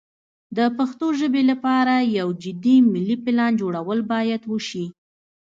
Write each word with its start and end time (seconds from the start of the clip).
د 0.57 0.59
پښتو 0.77 1.07
ژبې 1.19 1.41
لپاره 1.51 1.95
یو 2.17 2.27
جدي 2.43 2.75
ملي 2.93 3.17
پلان 3.25 3.51
جوړول 3.61 3.99
باید 4.11 4.41
وشي. 4.51 4.85